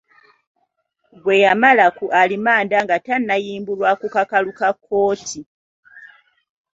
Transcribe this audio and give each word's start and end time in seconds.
Gwe 1.21 1.35
yamala 1.43 1.85
ku 1.97 2.05
alimanda 2.21 2.77
nga 2.85 2.95
tannayimbulwa 3.05 3.89
ku 3.99 4.07
kakalu 4.15 4.51
ka 4.59 4.69
kkooti? 4.75 5.39